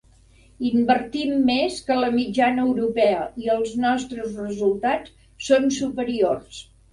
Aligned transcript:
Invertim 0.67 1.33
més 1.49 1.75
que 1.89 1.97
la 1.99 2.09
mitjana 2.15 2.63
europea 2.69 3.27
i 3.43 3.51
els 3.57 3.75
nostres 3.85 4.41
resultats 4.43 5.15
són 5.51 5.71
superiors. 5.79 6.65